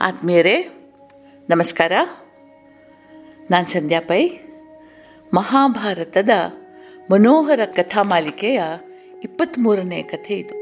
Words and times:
ಆತ್ಮೀಯರೇ, 0.00 0.68
ನಮಸ್ಕಾರ. 1.50 1.92
ನಾನು 3.50 3.66
ಸಂಧ್ಯಾ 3.66 4.00
ಪೈ. 4.00 4.28
ಮಹಾಭಾರತದ 5.34 6.28
ಮನೋಹರ 7.10 7.60
ಕಥಾಮಾಲಿಕೆಯ 7.64 8.62
ಇಪ್ಪತ್ತ್ಮೂರನೇ 9.24 10.02
ಕಥೆ 10.02 10.38
ಇದು. 10.38 10.54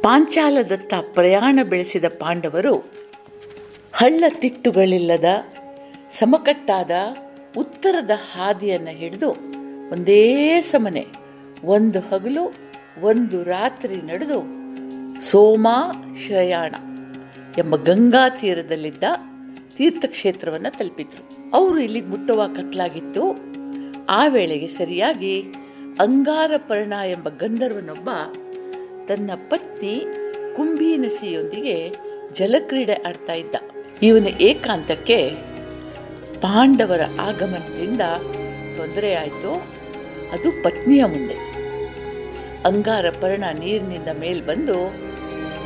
ಪಾಂಚಾಲದತ್ತ 0.00 0.94
ಪ್ರಯಾಣ 1.14 1.60
ಬೆಳೆಸಿದ 1.62 2.04
ಪಾಂಡವರು 2.04 2.92
ಹಳ್ಳ 3.92 4.24
ತಿಟ್ಟುಗಳಿಲ್ಲದ, 4.28 5.24
ಸಮಕಟ್ಟಾದ 6.10 6.90
ಉತ್ತರದ 7.56 8.10
ಹಾದಿಯನ್ನು 8.32 8.90
ಹಿಡಿದು 8.90 9.30
ಒಂದೇ 9.92 10.60
ಸಮನೆ 10.60 11.06
ಒಂದು 11.64 12.00
ಹಗಲು, 12.00 12.54
ಒಂದು 13.02 13.42
ರಾತ್ರಿ 13.42 13.96
ನಡೆದು 13.96 14.40
ಸೋಮ 15.20 15.68
ಶ್ರಯಾಣ 16.26 16.74
ಎಂಬ 17.58 17.76
ಗಂಗಾ 17.76 18.28
ತೀರದಲ್ಲಿದ್ದ 18.28 19.04
ತೀರ್ಥಕ್ಷೇತ್ರವನ್ನು 19.76 20.78
ತಲುಪಿದ್ರು. 20.78 21.52
ಅವರು 21.54 21.78
ಇಲ್ಲಿಗೆ 21.78 22.06
ಮುಟ್ಟುವ 22.06 22.46
ಕತ್ಲಾಗಿತ್ತು. 22.46 23.40
ಆ 24.08 24.26
ವೇಳೆಗೆ 24.26 24.66
ಸರಿಯಾಗಿ 24.66 25.42
ಅಂಗಾರಪರ್ಣ 26.00 26.92
ಎಂಬ 26.92 27.28
ಗಂಧರ್ವನೊಬ್ಬ 27.28 28.10
ತನ್ನ 29.08 29.30
ಪತ್ನಿ 29.48 30.02
ಕುಂಭೀನಸಿಯೊಂದಿಗೆ 30.56 31.94
ಜಲಕ್ರೀಡೆ 32.34 32.92
ಆಡ್ತಾ 32.92 33.32
ಇದ್ದ. 33.32 33.54
ಇವನ 34.02 34.26
ಏಕಾಂತಕ್ಕೆ 34.26 35.30
ಪಾಂಡವರ 36.40 37.00
ಆಗಮನದಿಂದ 37.20 38.00
ತೊಂದರೆ 38.76 39.14
ಆಯಿತು. 39.14 39.54
ಅದು 40.32 40.62
ಪತ್ನಿಯ 40.62 41.04
ಮುಂದೆ. 41.04 41.34
ಅಂಗಾರಪರ್ಣ 42.66 43.44
ನೀರಿನಿಂದ 43.58 44.08
ಮೇಲ್ 44.20 44.46
ಬಂದು, 44.46 44.94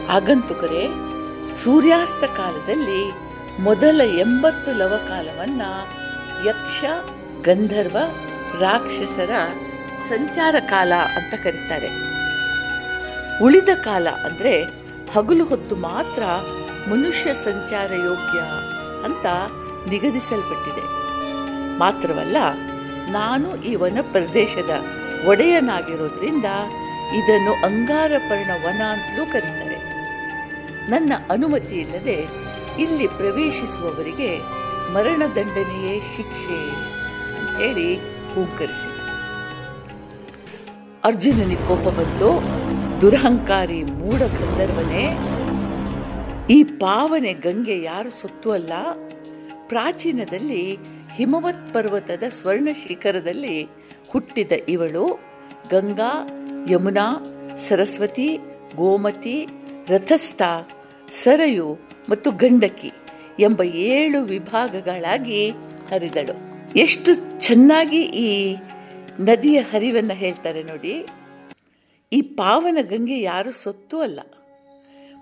ಆಗಂತುಕರೇ 0.08 1.11
ಸೂರ್ಯಾಸ್ತ 1.56 2.24
ಕಾಲದಲ್ಲಿ 2.24 3.12
ಮೊದಲ 3.58 4.00
ಎಂಬತ್ತು 4.00 4.72
ಲವಕಾಲವನ್ನ 4.72 5.62
ಯಕ್ಷ, 6.48 6.84
ಗಂಧರ್ವ, 7.42 7.98
ರಾಕ್ಷಸರ 8.60 9.30
ಸಂಚಾರ 10.08 10.54
ಕಾಲ 10.60 10.92
ಅಂತ 11.16 11.34
ಕರೀತಾರೆ. 11.44 11.88
ಉಳಿದ 13.44 13.68
ಕಾಲ 13.84 14.08
ಅಂದ್ರೆ 14.08 14.62
ಹಗಲು 15.14 15.44
ಹೊತ್ತು 15.44 15.76
ಮಾತ್ರ 15.76 16.22
ಮನುಷ್ಯ 16.90 17.34
ಸಂಚಾರ 17.34 17.92
ಯೋಗ್ಯ 17.92 18.40
ಅಂತ 19.04 19.26
ನಿಗದಿಸಲ್ಪಟ್ಟಿದೆ. 19.88 20.84
ಮಾತ್ರವಲ್ಲ, 21.78 22.36
ನಾನು 23.10 23.56
ಈ 23.56 23.74
ವನ 23.74 23.98
ಪ್ರದೇಶದ 24.12 24.70
ಒಡೆಯನಾಗಿರೋದ್ರಿಂದ 25.26 26.44
ಇದನ್ನು 27.14 27.66
ಅಂಗಾರಪರ್ಣ 27.66 28.50
ವನ 28.66 28.82
ಅಂತಲೂ 28.82 29.32
ಕರೀತಾರೆ. 29.32 29.71
ನನ್ನ 30.88 31.12
ಅನುಮತಿ 31.30 31.74
ಇಲ್ಲದೆ 31.74 32.26
ಇಲ್ಲಿ 32.78 33.06
ಪ್ರವೇಶಿಸುವವರಿಗೆ 33.06 34.38
ಮರಣದಂಡನೆಯೇ 34.92 36.00
ಶಿಕ್ಷೆ 36.16 36.70
ಅಂತ 37.38 37.62
ಹೇಳಿ 37.62 37.96
ಹೂಂಕರಿಸಿದ 38.34 39.02
ಅರ್ಜುನನಿಗೆ 41.04 41.68
ಕೋಪ 41.68 41.88
ಬಂತು 41.88 42.42
ದುರಹಂಕಾರಿ 43.00 43.82
ಮೂಢ 43.82 44.14
ಗಂಧರ್ವನೇ 44.14 45.18
ಈ 46.50 46.62
ಪಾವನೆ 46.62 47.32
ಗಂಗೆ 47.32 47.82
ಯಾರು 47.82 48.10
ಸೊತ್ತು 48.10 48.50
ಅಲ್ಲ? 48.50 48.72
ಪ್ರಾಚೀನದಲ್ಲಿ 49.68 50.78
ಹಿಮವತ್ 51.10 51.74
ಪರ್ವತದ 51.74 52.22
ಸ್ವರ್ಣ 52.40 52.68
ಶಿಖರದಲ್ಲಿ 52.88 53.68
ಹುಟ್ಟಿದ 54.08 54.52
ಇವಳು 54.68 55.18
ಗಂಗಾ, 55.70 56.28
ಯಮುನಾ, 56.68 57.06
ಸರಸ್ವತಿ, 57.68 58.38
ಗೋಮತಿ 58.76 59.46
ರಥಸ್ಥ, 59.88 60.42
ಸರಯು 61.08 61.78
ಮತ್ತು 62.08 62.30
ಗಂಡಕಿ 62.30 62.92
ಎಂಬ 63.40 63.62
ಏಳು 63.62 64.22
ವಿಭಾಗಗಳಾಗಿ 64.22 65.50
ಹರಿದಳು. 65.90 66.52
ಎಷ್ಟು 66.78 67.40
ಚೆನ್ನಾಗಿ 67.40 68.02
ಈ 68.02 68.56
ನದಿಯ 69.20 69.60
ಹರಿವನ್ನು 69.60 70.14
ಹೇಳ್ತಾರೆ 70.14 70.62
ನೋಡಿ. 70.62 71.06
ಈ 72.12 72.20
ಪಾವನ 72.20 72.78
ಗಂಗೆ 72.80 73.20
ಯಾರು 73.20 73.52
ಸೊತ್ತು 73.52 74.00
ಅಲ್ಲ. 74.00 74.20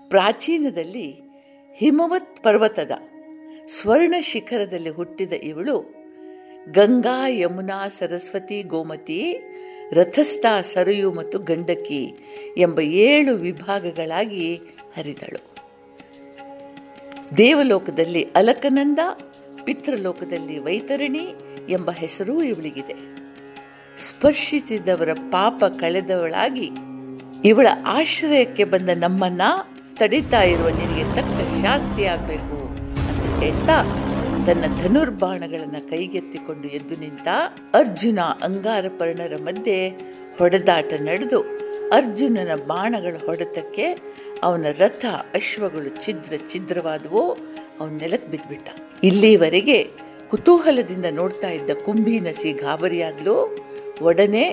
ಪ್ರಾಚೀನದಲ್ಲಿ 0.09 1.19
ಹಿಮವತ್ 1.73 2.43
ಪರ್ವತದ 2.43 2.91
ಸ್ವರ್ಣ 3.67 4.15
ಶಿಖರದಲ್ಲಿ 4.21 4.89
ಹುಟ್ಟಿದ 4.89 5.33
ಇವಳು 5.33 6.01
ಗಂಗಾ, 6.71 7.27
ಯಮುನಾ, 7.27 7.87
ಸರಸ್ವತಿ, 7.87 8.63
ಗೋಮತಿ 8.63 9.37
ರಥಸ್ಥ 9.93 10.45
ಸರಯು 10.61 11.11
ಮತ್ತು 11.11 11.39
ಗಂಡಕಿ 11.39 12.13
ಎಂಬ 12.57 12.79
ಏಳು 12.79 13.35
ವಿಭಾಗಗಳಾಗಿ 13.35 14.55
ಹರಿದಳು. 14.97 15.51
ದೇವಲೋಕದಲ್ಲಿ 17.37 18.23
ಅಲಕನಂದ, 18.23 18.99
ಪಿತೃಲೋಕದಲ್ಲಿ 19.63 20.59
ವೈತರಣಿ 20.59 21.35
ಎಂಬ 21.69 21.91
ಹೆಸರೂ 21.91 22.43
ಇವಳಿಗಿದೆ. 22.43 22.93
ಸ್ಪರ್ಶಿಸಿದವರ 24.09 25.09
ಪಾಪ 25.13 25.63
ಕಳೆದವಳಾಗಿ 25.79 26.71
ಇವಳ 27.45 27.67
ಆಶ್ರಯಕ್ಕೆ 27.85 28.63
ಬಂದ 28.63 28.89
ನಮ್ಮನ್ನ 28.95 29.41
ತಡಿತಾ 29.97 30.41
ಇರುವ 30.41 30.69
ನಿನಗೆ 30.69 31.15
ತಕ್ಕ 31.15 31.65
ಶಾಸ್ತಿ 31.65 32.05
ಆಗಬೇಕು 32.05 32.67
ಅಂತ 32.67 33.43
ಹೇಳ್ತಾ 33.43 34.00
ತನ್ನ 34.45 34.65
ಧನುರ್ಬಾಣಗಳನ್ನು 34.81 35.89
ಕೈಗೆತ್ತಿಕೊಂಡು 35.89 36.67
ಎದ್ದು 36.67 36.95
ನಿಂತ 36.95 37.27
ಅರ್ಜುನ 37.73 38.19
ಅಂಗಾರಪರ್ಣರ 38.43 39.33
ಮಧ್ಯೆ 39.37 39.89
ಹೊಡೆದಾಟ 40.37 40.93
ನಡೆದು 40.93 41.39
ಅರ್ಜುನನ 41.89 42.55
ಬಾಣಗಳ 42.67 43.15
ಹೊಡೆತಕ್ಕೆ 43.25 43.85
ಅವನ 44.43 44.65
ರಥ 44.77 45.05
ಅಶ್ವಗಳು 45.33 46.05
ಛಿದ್ರ 46.05 46.33
ಛಿದ್ರವಾದವು, 46.51 47.33
ಅವನ 47.79 47.89
ನೆಲಕ್ಕೆ 47.97 48.31
ಬಿದ್ಬಿಟ್ಟ. 48.31 48.69
ಇಲ್ಲಿವರೆಗೆ 49.03 49.89
ಕುತೂಹಲದಿಂದ 50.29 51.05
ನೋಡ್ತಾ 51.11 51.49
ಇದ್ದ 51.49 51.69
ಕುಂಭಿನಸಿ 51.85 52.51
ಗಾಬರಿಯಾದ್ಲು. 52.51 53.57
ಒಡನೆ 54.01 54.43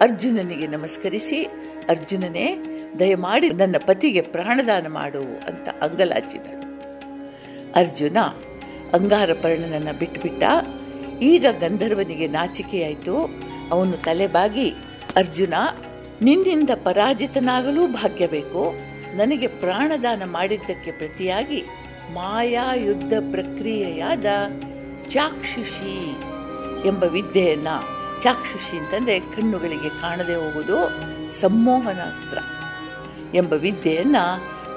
ಅರ್ಜುನನಿಗೆ 0.00 0.66
ನಮಸ್ಕರಿಸಿ, 0.66 1.42
ಅರ್ಜುನನೇ, 1.88 2.58
ದಯಮಾಡಿ 2.98 3.50
ನನ್ನ 3.50 3.76
ಪತಿಗೆ 3.86 4.20
ಪ್ರಾಣದಾನ 4.20 4.86
ಮಾಡು 4.86 5.22
ಅಂತ 5.46 5.68
ಅಂಗಲಾಚಿದಳು. 5.82 6.66
ಅರ್ಜುನ 7.72 8.16
ಅಂಗಾರಪರ್ಣನನ್ನ 8.94 9.88
ಬಿಟ್ಟುಬಿಟ್ಟ 9.98 10.42
ಈಗ 11.22 11.46
ಗಂಧರ್ವನಿಗೆ 11.60 12.26
ನಾಚಿಕೆಯಾಯಿತು. 12.26 13.30
ಅವನು 13.72 13.92
ತಲೆಬಾಗಿ, 13.92 14.70
ಅರ್ಜುನ, 15.16 15.54
ನಿನ್ನಿಂದ 16.22 16.70
ಪರಾಜಿತನಾಗಲೂ 16.74 17.86
ಭಾಗ್ಯ 17.86 18.26
ಬೇಕು. 18.26 18.74
ನನಗೆ 19.16 19.46
ಪ್ರಾಣದಾನ 19.46 20.22
ಮಾಡಿದ್ದಕ್ಕೆ 20.24 20.90
ಪ್ರತಿಯಾಗಿ 20.90 21.62
ಮಾಯಾ 22.12 22.74
ಯುದ್ಧ 22.74 23.12
ಪ್ರಕ್ರಿಯೆಯಾದ 23.30 24.26
ಚಾಕ್ಷುಷಿ 25.08 26.16
ಎಂಬ 26.88 27.04
ವಿದ್ಯೆಯನ್ನ, 27.04 27.68
ಚಾಕ್ಷುಷಿ 28.22 28.76
ಅಂತಂದ್ರೆ 28.76 29.20
ಕಣ್ಣುಗಳಿಗೆ 29.20 29.88
ಕಾಣದೆ 29.88 30.34
ಹೋಗುವುದು 30.34 30.90
ಸಂಮೋಹನಾಸ್ತ್ರ 31.40 32.38
ಎಂಬ 33.34 33.52
ವಿದ್ಯೆಯನ್ನ 33.52 34.16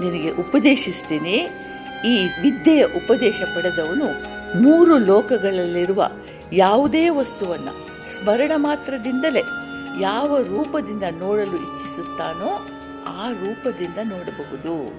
ನಿನಗೆ 0.01 0.29
ಉಪದೇಶಿಸ್ತೀನಿ. 0.29 1.49
ಈ 2.05 2.27
ವಿದ್ಯೆಯ 2.41 2.83
ಉಪದೇಶ 2.83 3.41
ಪಡೆದವನು 3.41 4.39
ಮೂರು 4.61 4.97
ಲೋಕಗಳಲ್ಲಿರುವ 4.97 6.09
ಯಾವುದೇ 6.53 7.09
ವಸ್ತುವನ್ನ 7.09 7.69
ಸ್ಮರಣ 8.05 8.51
ಮಾತ್ರದಿಂದಲೇ 8.55 9.41
ಯಾವ 9.99 10.37
ರೂಪದಿಂದ 10.37 11.03
ನೋಡಲು 11.19 11.55
ಇಚ್ಛಿಸುತ್ತಾನೋ 11.55 12.67
ಆ 13.07 13.29
ರೂಪದಿಂದ 13.29 13.97
ನೋಡಬಹುದು. 14.03 14.89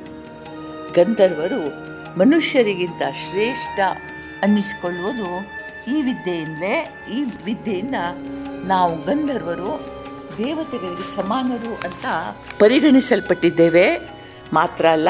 ಗಂಧರ್ವರು 0.93 1.91
ಮನುಷ್ಯರಿಗಿಂತ 2.19 3.03
ಶ್ರೇಷ್ಠ 3.31 3.81
ಅನ್ನಿಸಿಕೊಳ್ಳುವುದು 4.43 5.43
ಈ 5.91 6.03
ವಿದ್ಯೆಯಿಂದಲೇ. 6.03 7.07
ಈ 7.13 7.23
ವಿದ್ಯೆಯಿಂದ 7.45 7.95
ನಾವು 8.65 9.03
ಗಂಧರ್ವರು 9.03 10.01
ದೇವತೆಗಳಿಗೆ 10.39 11.17
ಸಮಾನರು 11.17 11.75
ಅಂತ 11.75 12.07
ಪರಿಗಣಿಸಲ್ಪಟ್ಟಿದ್ದೇವೆ. 12.59 13.97
ಮಾತ್ರ 14.53 14.87
ಅಲ್ಲ 14.87 15.09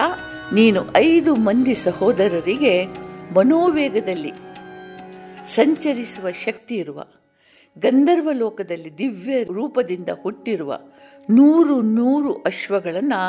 ನೀನು 0.55 0.97
ಐದು 0.97 1.35
ಮಂದಿ 1.35 1.75
ಸಹೋದರರಿಗೆ 1.75 2.87
ಮನೋವೇಗದಲ್ಲಿ 3.35 4.33
ಸಂಚರಿಸುವ 5.55 6.31
ಶಕ್ತಿ 6.31 6.75
ಇರುವ, 6.75 7.05
ಗಂಧರ್ವ 7.79 8.31
ಲೋಕದಲ್ಲಿ 8.33 8.99
ದಿವ್ಯ 8.99 9.43
ರೂಪದಿಂದ 9.43 10.09
ಹುಟ್ಟಿರುವ 10.23 10.79
ನೂರು 11.31 11.81
ನೂರು 11.81 12.33
ಅಶ್ವಗಳನ್ನು 12.35 13.21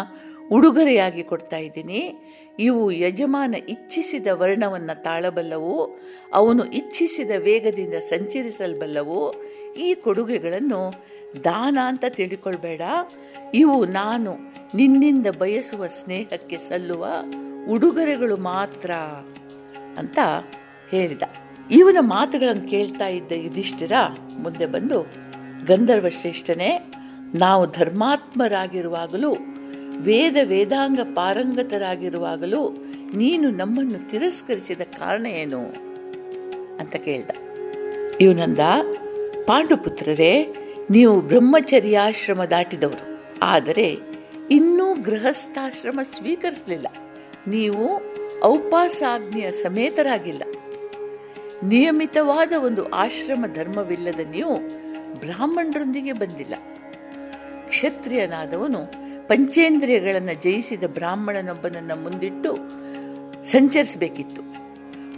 ಉಡುಗೊರೆಯಾಗಿ 0.52 1.24
ಕೊಡ್ತಾ 1.24 1.58
ಇದ್ದೀನಿ. 1.58 2.14
ಇವು 2.60 2.92
ಯಜಮಾನ 2.92 3.56
ಇಚ್ಛಿಸಿದ 3.70 4.28
ವರ್ಣವನ್ನು 4.32 5.04
ತಾಳಬಲ್ಲವು, 5.04 6.00
ಅವನು 6.34 6.66
ಇಚ್ಛಿಸಿದ 6.66 7.32
ವೇಗದಿಂದ 7.38 7.94
ಸಂಚರಿಸಲ್ಬಲ್ಲವು. 7.94 9.34
ಈ 9.74 9.94
ಕೊಡುಗೆಗಳನ್ನು 9.94 10.94
ದಾನ 11.44 11.78
ಅಂತ 11.86 12.04
ತಿಳ್ಕೊಳ್ಬೇಡ. 12.10 12.82
ಇವು 13.54 13.86
ನಾನು 13.86 14.38
ನಿನ್ನಿಂದ 14.76 15.28
ಬಯಸುವ 15.28 15.88
ಸ್ನೇಹಕ್ಕೆ 15.88 16.58
ಸಲ್ಲುವ 16.58 17.08
ಉಡುಗೊರೆಗಳು 17.70 18.38
ಮಾತ್ರ 18.38 18.92
ಅಂತ 19.98 20.20
ಹೇಳಿದ. 20.92 21.22
ಇವನ 21.72 21.98
ಮಾತುಗಳನ್ನು 22.00 22.70
ಕೇಳ್ತಾ 22.70 23.08
ಇದ್ದ 23.08 23.32
ಯುಧಿಷ್ಠಿರ 23.32 23.92
ಮುಂದೆ 24.40 24.66
ಬಂದು, 24.66 25.02
ಗಂಧರ್ವ 25.68 26.10
ಶ್ರೇಷ್ಠನೇ, 26.10 26.94
ನಾವು 27.36 27.72
ಧರ್ಮಾತ್ಮರಾಗಿರುವಾಗಲೂ, 27.72 29.36
ವೇದ 30.00 30.36
ವೇದಾಂಗ 30.44 31.00
ಪಾರಂಗತರಾಗಿರುವಾಗಲೂ 31.16 32.70
ನೀನು 33.14 33.50
ನಮ್ಮನ್ನು 33.50 34.10
ತಿರಸ್ಕರಿಸಿದ 34.10 34.82
ಕಾರಣ 34.82 35.26
ಏನು? 35.26 35.60
ಅಂತ 36.78 36.96
ಕೇಳ್ದ. 36.96 37.30
ಇವನಂದ, 38.22 38.60
ಪಾಂಡುಪುತ್ರರೇ 39.46 40.56
ನೀವು 40.90 41.22
ಬ್ರಹ್ಮಚರ್ಯಾಶ್ರಮ 41.22 42.44
ದಾಟಿದವರು. 42.44 43.24
ಆದರೆ 43.42 44.00
ಇನ್ನೂ 44.52 44.96
ಗೃಹಸ್ಥಾಶ್ರಮ 44.96 46.00
ಸ್ವೀಕರಿಸಲಿಲ್ಲ. 46.18 46.88
ನೀವು 47.48 48.02
ಔಪಾಸಾಗ್ನಿಯ 48.44 49.52
ಸಮೇತರಾಗಿಲ್ಲ. 49.52 50.44
ನಿಯಮಿತವಾದ 51.64 52.54
ಒಂದು 52.66 52.90
ಆಶ್ರಮ 52.90 53.46
ಧರ್ಮವಿಲ್ಲದ 53.54 54.20
ನೀವು 54.20 54.58
ಬ್ರಾಹ್ಮಣರೊಂದಿಗೆ 55.20 56.12
ಬಂದಿಲ್ಲ. 56.12 56.54
ಕ್ಷತ್ರಿಯನಾದವನು 57.70 58.80
ಪಂಚೇಂದ್ರಿಯಗಳನ್ನು 59.28 60.42
ಜಯಿಸಿದ 60.42 60.84
ಬ್ರಾಹ್ಮಣನೊಬ್ಬನನ್ನು 60.84 61.96
ಮುಂದಿಟ್ಟು 61.96 62.58
ಸಂಚರಿಸಬೇಕಿತ್ತು. 63.46 64.42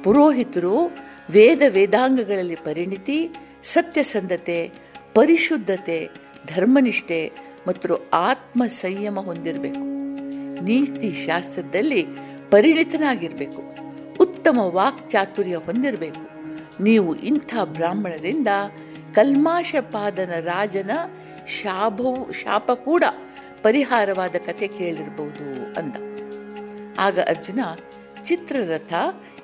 ಪುರೋಹಿತರು 0.03 0.91
ವೇದ 1.31 1.61
ವೇದಾಂಗಗಳಲ್ಲಿ 1.67 2.55
ಪರಿಣಿತಿ, 2.55 3.29
ಸತ್ಯಸಂಧತೆ 3.63 4.82
ಪರಿಶುದ್ಧತೆ, 5.15 6.09
ಧರ್ಮನಿಷ್ಠೆ 6.55 7.31
ಮತ್ತು 7.67 8.09
ಆತ್ಮ 8.13 8.65
ಸಂಯಮ 8.65 9.19
ಹೊಂದಿರಬೇಕು. 9.19 9.79
ನೀತಿ 10.63 11.11
ಶಾಸ್ತ್ರದಲ್ಲಿ 11.11 12.05
ಪರಿಣಿತನಾಗಿರಬೇಕು. 12.51 13.75
ಉತ್ತಮ 14.23 14.59
ವಾಕ್ಚಾತುರ್ಯ 14.59 15.55
ಹೊಂದಿರಬೇಕು. 15.55 16.33
ನೀವು 16.83 17.15
ಇಂಥ 17.15 17.55
ಬ್ರಾಹ್ಮಣರಿಂದ 17.63 18.47
ಕಲ್ಮಾಶಪಾದನ 19.15 20.31
ರಾಜನ 20.39 20.91
ಶಾಪವು, 21.47 22.31
ಶಾಪ 22.31 22.71
ಕೂಡ 22.71 23.03
ಪರಿಹಾರವಾದ 23.63 24.35
ಕತೆ 24.45 24.67
ಕೇಳಿರಬಹುದು 24.67 25.75
ಅಂದ. 25.79 25.95
ಆಗ 26.99 27.19
ಅರ್ಜುನ, 27.19 27.59
ಚಿತ್ರರಥ, 28.23 28.93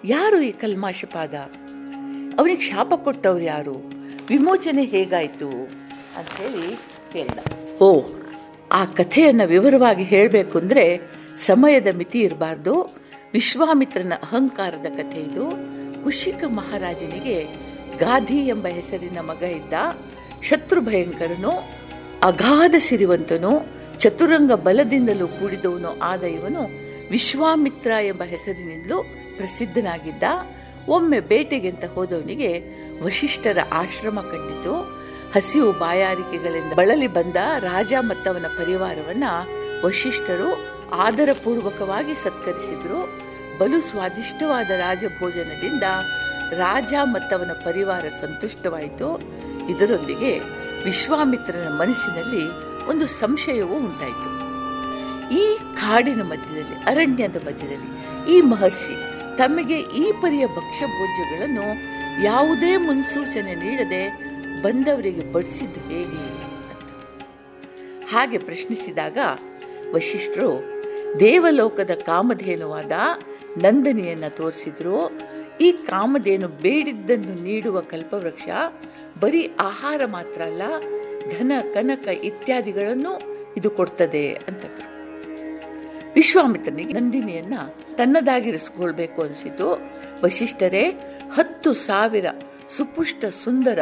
ಯಾರು 0.06 0.42
ಈ 0.42 0.52
ಕಲ್ಮಾಶಪಾದ? 0.52 1.34
ಅವನಿಗೆ 2.40 2.62
ಶಾಪ 2.62 2.94
ಕೊಟ್ಟವ್ರು 2.94 3.44
ಯಾರು? 3.44 3.99
ವಿಮೋಚನೆ 4.30 4.84
ಹೇಗಾಯ್ತು 4.86 5.50
ಅಂತ 6.18 6.32
ಹೇಳಿ 6.38 6.76
ಕೇಳಿದ. 7.14 7.40
ಓ, 7.82 8.02
ಆ 8.72 8.86
ಕಥೆಯನ್ನು 8.86 9.48
ವಿವರವಾಗಿ 9.48 10.04
ಹೇಳಬೇಕು 10.04 10.58
ಅಂದರೆ 10.58 11.00
ಸಮಯದ 11.38 11.88
ಮಿತಿ 11.96 12.20
ಇರಬಾರ್ದು. 12.20 12.74
ವಿಶ್ವಾಮಿತ್ರನ 13.34 14.14
ಅಹಂಕಾರದ 14.22 14.86
ಕಥೆ 14.90 15.20
ಇದು. 15.22 15.46
ಕುಶಿಕ 16.04 16.44
ಮಹಾರಾಜನಿಗೆ 16.48 17.44
ಗಾಧಿ 17.98 18.48
ಎಂಬ 18.48 18.68
ಹೆಸರಿನ 18.68 19.20
ಮಗ 19.20 19.44
ಇದ್ದ 19.44 19.74
ಶತ್ರು 20.44 20.82
ಭಯಂಕರನು 20.82 21.52
ಅಗಾಧ 22.24 22.76
ಸಿರಿವಂತನು, 22.80 23.52
ಚತುರಂಗ 24.00 24.52
ಬಲದಿಂದಲೂ 24.52 25.28
ಕೂಡಿದವನು 25.28 26.00
ಆದ 26.00 26.24
ಇವನು 26.24 26.62
ವಿಶ್ವಾಮಿತ್ರ 27.10 27.92
ಎಂಬ 28.02 28.24
ಹೆಸರಿನಿಂದಲೂ 28.24 29.04
ಪ್ರಸಿದ್ಧನಾಗಿದ್ದ. 29.38 30.24
ಒಮ್ಮೆ 30.88 31.20
ಬೇಟೆಗೆಂತ 31.20 31.86
ಹೋದವನಿಗೆ 31.86 32.52
ವಶಿಷ್ಠರ 33.04 33.58
ಆಶ್ರಮ 33.72 34.22
ಕಂಡಿತು. 34.22 35.00
ಹಸಿವು 35.36 35.72
ಬಾಯಾರಿಕೆಗಳಿಂದ 35.72 36.74
ಬಳಲಿ 36.74 37.08
ಬಂದ 37.08 37.36
ರಾಜ 37.60 37.94
ಮತ್ತವನ 38.00 38.46
ಪರಿವಾರವನ್ನ 38.48 39.24
ವಶಿಷ್ಠರು 39.86 40.80
ಆದರಪೂರ್ವಕವಾಗಿ 40.90 42.16
ಸತ್ಕರಿಸಿದ್ರು. 42.16 43.30
ಬಲು 43.58 43.82
ಸ್ವಾದಿಷ್ಟವಾದ 43.82 44.70
ರಾಜಭೋಜನದಿಂದ 44.70 45.84
ರಾಜ 46.52 46.94
ಮತ್ತವನ 47.04 47.52
ಪರಿವಾರ 47.52 48.08
ಸಂತುಷ್ಟವಾಯಿತು. 48.08 49.22
ಇದರೊಂದಿಗೆ 49.70 50.40
ವಿಶ್ವಾಮಿತ್ರನ 50.84 51.68
ಮನಸ್ಸಿನಲ್ಲಿ 51.68 52.46
ಒಂದು 52.90 53.08
ಸಂಶಯವೂ 53.08 53.76
ಉಂಟಾಯಿತು. 53.76 54.40
ಈ 55.36 55.58
ಕಾಡಿನ 55.58 56.22
ಮಧ್ಯದಲ್ಲಿ, 56.22 56.76
ಅರಣ್ಯದ 56.76 57.36
ಮಧ್ಯದಲ್ಲಿ 57.36 57.90
ಈ 58.32 58.42
ಮಹರ್ಷಿ 58.42 58.96
ತಮಗೆ 59.38 59.80
ಈ 59.80 60.12
ಪರಿಯ 60.12 60.46
ಭಕ್ಷ್ಯ 60.46 60.86
ಭೋಜ್ಯಗಳನ್ನು 60.86 61.99
ಯಾವುದೇ 62.24 62.78
ಮುನ್ಸೂಚನೆ 62.78 63.56
ನೀಡದೆ 63.56 64.10
ಬಂದವರಿಗೆ 64.62 65.34
ಬಡಿಸಿದ್ದು 65.34 65.80
ಹೇಗೆ 65.80 66.04
ಅಂತ. 66.04 66.92
ಹಾಗೆ 68.12 68.38
ಪ್ರಶ್ನಿಸಿದಾಗ 68.38 69.18
ವಶಿಷ್ಠರು 69.94 70.84
ದೇವಲೋಕದ 71.20 71.92
ಕಾಮಧೇನುವಾದ 72.06 72.92
ನಂದನಿಯನ್ನ 73.58 74.28
ತೋರಿಸಿದ್ರು. 74.30 75.12
ಈ 75.62 75.72
ಕಾಮಧೇನು 75.72 76.48
ಬೇಡಿದ್ದನ್ನು 76.48 77.44
ನೀಡುವ 77.44 77.82
ಕಲ್ಪವೃಕ್ಷ 77.82 78.48
ಬರೀ 79.20 79.52
ಆಹಾರ 79.60 80.06
ಮಾತ್ರ 80.06 80.42
ಅಲ್ಲ, 80.42 80.62
ಧನ, 81.30 81.52
ಕನಕ 81.74 82.08
ಇತ್ಯಾದಿಗಳನ್ನು 82.08 83.22
ಇದು 83.58 83.70
ಕೊಡ್ತದೆ 83.70 84.34
ಅಂತಂದ್ರು. 84.34 84.90
ವಿಶ್ವಾಮಿತ್ರನಿಗೆ 86.14 86.94
ನಂದಿನಿಯನ್ನ 86.94 87.54
ತನ್ನದಾಗಿರಿಸಿಕೊಳ್ಬೇಕು 87.96 89.22
ಅನಿಸಿತು. 89.22 89.80
ವಶಿಷ್ಠರೇ 90.24 91.09
ಹತ್ತು 91.34 91.74
ಸಾವಿರ 91.74 92.26
ಸುಪುಷ್ಟ 92.70 93.26
ಸುಂದರ 93.26 93.80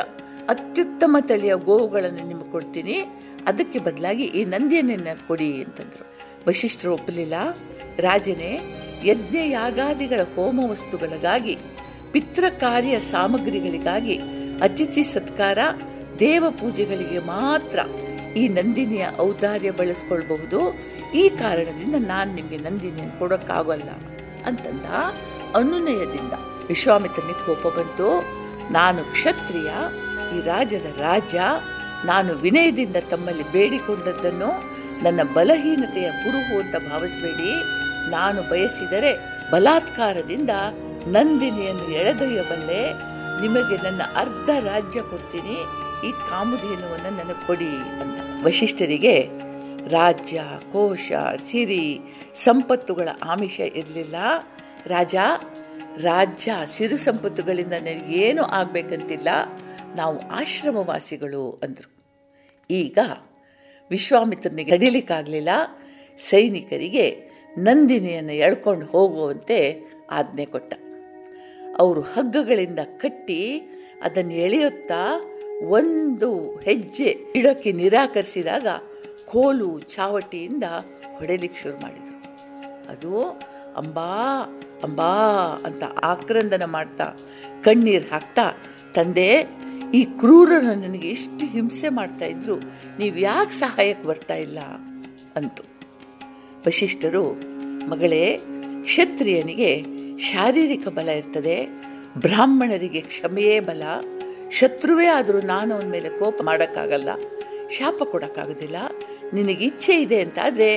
ಅತ್ಯುತ್ತಮ 0.50 1.18
ತಳಿಯ 1.22 1.56
ಗೋವುಗಳನ್ನು 1.56 2.28
ನಿಮಗೆ 2.28 2.52
ಕೊಡ್ತೀನಿ. 2.52 3.06
ಅದಕ್ಕೆ 3.48 3.80
ಬದಲಾಗಿ 3.80 4.24
ಈ 4.24 4.46
ನಂದಿಯನ್ನ 4.46 5.08
ಕೊಡಿ 5.28 5.64
ಅಂತಂದ್ರು. 5.64 6.06
ವಶಿಷ್ಠರು 6.48 6.94
ಒಪ್ಪಲಿಲ್ಲ. 6.94 7.34
ರಾಜನೇ 8.00 8.60
ಯಜ್ಞ 9.06 9.38
ಯಾಗಾದಿಗಳ 9.46 10.20
ಹೋಮ 10.36 10.60
ವಸ್ತುಗಳಿಗಾಗಿ 10.72 11.58
ಪಿತೃ 12.12 12.50
ಕಾರ್ಯ 12.60 13.00
ಸಾಮಗ್ರಿಗಳಿಗಾಗಿ 13.00 14.20
ಅತಿಥಿ 14.62 15.04
ಸತ್ಕಾರ, 15.04 15.58
ದೇವ 16.20 16.46
ಪೂಜೆಗಳಿಗೆ 16.50 17.20
ಮಾತ್ರ 17.20 17.80
ಈ 18.38 18.48
ನಂದಿನಿಯ 18.48 19.08
ಔದಾರ್ಯ 19.20 19.72
ಬಳಸ್ಕೊಳ್ಬಹುದು. 19.72 20.76
ಈ 21.16 21.30
ಕಾರಣದಿಂದ 21.30 21.96
ನಾನು 22.08 22.36
ನಿಮಗೆ 22.36 22.58
ನಂದಿನಿಯನ್ನು 22.58 23.20
ಕೊಡೋಕ್ಕಾಗಲ್ಲ 23.20 23.90
ಅಂತಂದ 24.46 24.86
ಅನುನಯದಿಂದ. 25.56 26.34
ವಿಶ್ವಾಮಿತ್ರನಿಗೆ 26.68 27.46
ಕೋಪ 27.46 27.78
ಬಂತು. 27.78 28.22
ನಾನು 28.74 29.04
ಕ್ಷತ್ರಿಯ, 29.04 29.72
ಈ 30.38 30.42
ರಾಜದ 30.42 31.00
ರಾಜ, 31.00 31.36
ನಾನು 32.06 32.34
ವಿನಯದಿಂದ 32.34 32.96
ತಮ್ಮಲ್ಲಿ 33.10 33.52
ಬೇಡಿಕೊಂಡದ್ದನ್ನು, 33.52 34.78
ನನ್ನ 35.04 35.24
ಬಲಹೀನತೆಯ 35.24 36.12
ಕುರುಹು 36.12 36.60
ಅಂತ 36.60 36.76
ಭಾವಿಸಬೇಡಿ. 36.92 37.52
ನಾನು 38.12 38.50
ಬಯಸಿದರೆ 38.50 39.38
ಬಲಾತ್ಕಾರದಿಂದ 39.52 40.50
ನಂದಿನಿಯನ್ನು 41.08 41.84
ಎಳೆದೊಯ್ಯಬಲ್ಲೆ. 41.84 42.92
ನಿಮಗೆ 43.42 43.84
ನನ್ನ 43.84 44.02
ಅರ್ಧ 44.16 44.50
ರಾಜ್ಯ 44.66 45.02
ಕೊಡ್ತೀನಿ. 45.02 45.58
ಈ 46.08 46.12
ಕಾಮಧೇನುವನ್ನು 46.12 47.10
ನನಗೆ 47.10 47.48
ಕೊಡಿ 47.48 47.68
ಅಂತ. 47.68 48.46
ವಶಿಷ್ಠರಿಗೆ 48.46 49.30
ರಾಜ್ಯ, 49.88 50.42
ಕೋಶ, 50.72 51.12
ಸಿರಿ, 51.52 52.00
ಸಂಪತ್ತುಗಳ 52.36 53.10
ಆಮಿಷ 53.24 53.60
ಇರಲಿಲ್ಲ. 53.60 54.16
ರಾಜ 54.88 55.16
ರಾಜ್ಯ 56.04 56.54
ಸಿರು 56.66 56.98
ಸಂಪತ್ತುಗಳಿಂದ 56.98 57.76
ನನಗೇನು 57.88 58.44
ಆಗಬೇಕಂತಿಲ್ಲ, 58.44 59.30
ನಾವು 59.96 60.18
ಆಶ್ರಮವಾಸಿಗಳು 60.20 61.60
ಅಂದರು. 61.64 61.90
ಈಗ 62.70 62.98
ವಿಶ್ವಾಮಿತ್ರನಿಗೆ 63.92 64.72
ತಡಿಲಿಕ್ಕಾಗಲಿಲ್ಲ, 64.72 65.50
ಸೈನಿಕರಿಗೆ 66.20 67.06
ನಂದಿನಿಯನ್ನು 67.58 68.36
ಎಳ್ಕೊಂಡು 68.48 68.86
ಹೋಗುವಂತೆ 68.86 69.60
ಆಜ್ಞೆ 70.12 70.46
ಕೊಟ್ಟ. 70.46 70.74
ಅವರು 71.80 72.02
ಹಗ್ಗಗಳಿಂದ 72.02 72.80
ಕಟ್ಟಿ 72.98 73.42
ಅದನ್ನು 74.02 74.34
ಎಳೆಯುತ್ತಾ 74.34 75.02
ಒಂದು 75.78 76.30
ಹೆಜ್ಜೆ 76.58 77.10
ಇಡಕ್ಕೆ 77.36 77.72
ನಿರಾಕರಿಸಿದಾಗ 77.72 78.68
ಕೋಲು 79.26 79.80
ಚಾವಟಿಯಿಂದ 79.80 80.66
ಹೊಡೆಲಿಕ್ಕೆ 81.18 81.60
ಶುರು 81.64 81.78
ಮಾಡಿದರು. 81.78 82.20
ಅದು 82.94 83.14
ಅಂಬಾ 83.78 84.12
ಅಂಬಾ 84.84 85.12
ಅಂತ 85.66 85.84
ಆಕ್ರಂದನ 86.04 86.66
ಮಾಡ್ತಾ, 86.66 87.08
ಕಣ್ಣೀರು 87.64 88.14
ಹಾಕ್ತಾ, 88.14 88.46
ತಂದೆ, 88.94 89.30
ಈ 89.94 90.04
ಕ್ರೂರರು 90.04 90.82
ನನಗೆ 90.82 91.08
ಎಷ್ಟು 91.08 91.46
ಹಿಂಸೆ 91.46 91.90
ಮಾಡ್ತಾ 91.90 92.26
ಇದ್ರು, 92.26 92.56
ನೀವು 93.00 93.18
ಯಾಕೆ 93.18 93.52
ಸಹಾಯಕ್ಕೆ 93.52 94.08
ಬರ್ತಾ 94.08 94.36
ಇಲ್ಲ? 94.36 94.60
ಅಂತು. 95.36 95.64
ವಶಿಷ್ಠರು, 96.68 97.24
ಮಗಳೇ, 97.90 98.38
ಕ್ಷತ್ರಿಯನಿಗೆ 98.84 99.72
ಶಾರೀರಿಕ 100.18 100.88
ಬಲ 100.88 101.10
ಇರ್ತದೆ, 101.10 101.58
ಬ್ರಾಹ್ಮಣರಿಗೆ 102.18 103.02
ಕ್ಷಮೆಯೇ 103.02 103.60
ಬಲ, 103.60 103.84
ಶತ್ರುವೇ 104.52 105.08
ಆದರೂ 105.08 105.42
ನಾನು 105.42 105.76
ಅವನ 105.76 105.88
ಮೇಲೆ 105.92 106.10
ಕೋಪ 106.10 106.38
ಮಾಡೋಕ್ಕಾಗಲ್ಲ, 106.44 107.10
ಶಾಪ 107.78 108.04
ಕೊಡೋಕ್ಕಾಗೋದಿಲ್ಲ, 108.12 108.78
ನಿನಗೆ 109.34 109.66
ಇಚ್ಛೆ 109.66 109.96
ಇದೆ 110.02 110.22
ಅಂತಾದರೆ 110.22 110.70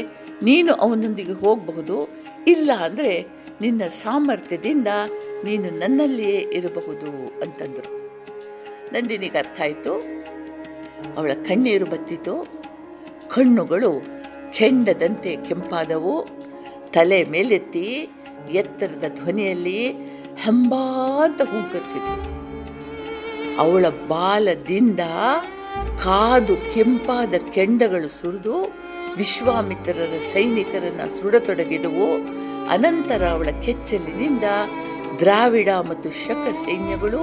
ನೀನು 0.43 0.73
ಅವನೊಂದಿಗೆ 0.75 1.33
ಹೋಗಬಹುದು, 1.33 1.97
ಇಲ್ಲ 2.47 2.71
ಅಂದರೆ 2.83 3.40
ನಿನ್ನ 3.61 3.83
ಸಾಮರ್ಥ್ಯದಿಂದ 3.89 4.89
ನೀನು 5.45 5.79
ನನ್ನಲ್ಲಿಯೇ 5.79 6.49
ಇರಬಹುದು 6.53 7.41
ಅಂತಂದರು. 7.43 8.01
ನಂದಿನಿಗೆ 8.93 9.39
ಅರ್ಥ 9.39 9.61
ಆಯಿತು. 9.61 9.95
ಅವಳ 11.17 11.31
ಕಣ್ಣೀರು 11.49 11.87
ಬತ್ತಿತು. 11.87 12.49
ಕಣ್ಣುಗಳು 13.29 14.03
ಕೆಂಡದಂತೆ 14.53 15.37
ಕೆಂಪಾದವು. 15.49 16.29
ತಲೆ 16.93 17.25
ಮೇಲೆತ್ತಿ 17.25 18.09
ಎತ್ತರದ 18.51 19.05
ಧ್ವನಿಯಲ್ಲಿ 19.09 19.93
ಹೆಂಬಾಂತ 20.37 21.43
ಹೂಂಕರಿಸಿತು. 21.43 22.31
ಅವಳ 23.61 23.89
ಬಾಲದಿಂದ 23.89 25.01
ಕಾದು 26.05 26.75
ಕೆಂಪಾದ 26.75 27.35
ಕೆಂಡಗಳು 27.51 28.09
ಸುರಿದು 28.09 28.75
ವಿಶ್ವಾಮಿತ್ರರ 29.17 30.19
ಸೈನಿಕರನ್ನ 30.33 31.01
ಸುಡತೊಡಗಿದವು. 31.21 32.41
ಅನಂತರ 32.75 33.23
ಅವಳ 33.35 33.51
ಕೆಚ್ಚಲಿನಿಂದ 33.65 34.47
ದ್ರಾವಿಡ 35.21 35.71
ಮತ್ತು 35.89 36.11
ಶಕ 36.25 36.45
ಸೈನ್ಯಗಳು, 36.65 37.23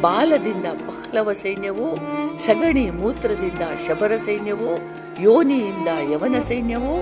ಬಾಲದಿಂದ 0.00 0.66
ಪಹ್ಲವ 0.86 1.32
ಸೈನ್ಯವು, 1.32 1.88
ಸಗಣಿ 2.46 2.84
ಮೂತ್ರದಿಂದ 2.90 3.64
ಶಬರ 3.84 4.12
ಸೈನ್ಯವು, 4.26 4.70
ಯೋನಿಯಿಂದ 5.20 5.90
ಯವನ 6.12 6.36
ಸೈನ್ಯವು, 6.40 6.94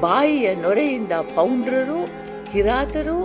ಬಾಯಿಯ 0.00 0.48
ನೊರೆಯಿಂದ 0.54 1.14
ಪೌಂಡ್ರರು, 1.36 2.00
ಕಿರಾತರು, 2.52 3.18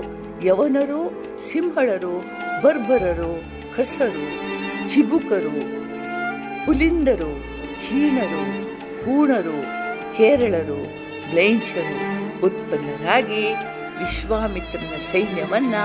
ಯವನರು, 0.46 1.02
ಸಿಂಹಳರು, 1.50 2.16
ಬರ್ಬರರು, 2.64 3.32
ಖಸರು, 3.76 4.28
ಚಿಬುಕರು 4.88 5.58
ಪುಲಿಂದರು 6.66 7.32
ಚೀಣರು, 7.84 8.44
ಹೂಣರು, 9.02 9.58
ಕೇರಳರು, 10.18 10.80
ಬ್ಲೈಂಚರು 11.32 11.98
ಉತ್ಪನ್ನರಾಗಿ 12.46 13.44
ವಿಶ್ವಾಮಿತ್ರನ 14.00 14.98
ಸೈನ್ಯವನ್ನ 14.98 15.76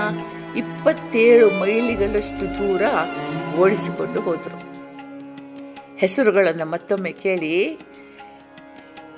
ಇಪ್ಪತ್ತೇಳು 0.57 1.49
ಮೈಲಿಗಳಷ್ಟು 1.49 2.55
ದೂರ 2.55 2.81
ಓಡಿಸಿಕೊಂಡು 3.59 4.21
ಹೋದರು. 4.21 4.73
ಹೆಸರುಗಳನ್ನು 5.97 6.65
ಮತ್ತೊಮ್ಮೆ 6.65 7.11
ಕೇಳಿ. 7.11 7.79